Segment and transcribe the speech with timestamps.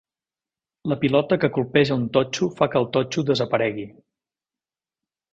[0.91, 3.85] La pilota que colpeja un totxo fa que el totxo desaparegui.